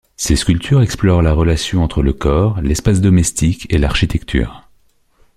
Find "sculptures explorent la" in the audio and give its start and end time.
0.35-1.31